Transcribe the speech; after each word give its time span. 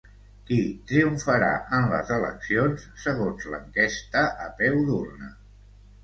Qui 0.45 0.55
triomfarà 0.91 1.49
en 1.79 1.83
les 1.91 2.13
eleccions 2.15 2.85
segons 3.03 3.45
l'enquesta 3.51 4.23
a 4.47 4.49
peu 4.63 4.79
d'urna? 4.89 5.29